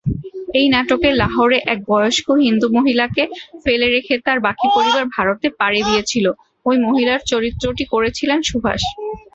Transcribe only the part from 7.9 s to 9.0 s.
করেছিলেন সুভাষ।